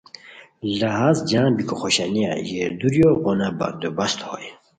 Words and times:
لہاز 0.79 1.17
جم 1.29 1.47
بیکو 1.57 1.75
خوشانیہ 1.81 2.31
ژیر 2.47 2.69
دُوریو 2.79 3.09
غون 3.23 3.39
بندوبست 3.59 4.19
ہوئے 4.27 4.49